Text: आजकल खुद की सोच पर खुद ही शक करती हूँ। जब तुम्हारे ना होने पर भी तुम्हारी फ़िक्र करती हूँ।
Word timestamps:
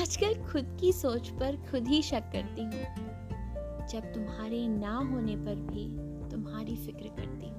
आजकल 0.00 0.34
खुद 0.34 0.76
की 0.80 0.92
सोच 0.92 1.28
पर 1.28 1.56
खुद 1.70 1.88
ही 1.88 2.02
शक 2.02 2.30
करती 2.32 2.62
हूँ। 2.62 2.84
जब 3.88 4.12
तुम्हारे 4.14 4.68
ना 4.68 4.94
होने 4.96 5.36
पर 5.36 5.54
भी 5.54 5.84
तुम्हारी 6.30 6.76
फ़िक्र 6.76 7.08
करती 7.08 7.46
हूँ। 7.46 7.51